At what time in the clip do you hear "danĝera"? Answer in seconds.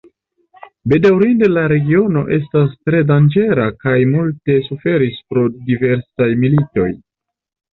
3.11-3.67